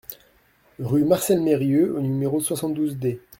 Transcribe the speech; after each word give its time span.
Rue 0.79 1.03
Marcel 1.03 1.41
Merieux 1.41 1.95
au 1.95 2.01
numéro 2.01 2.39
soixante-douze 2.41 2.97
D 2.97 3.21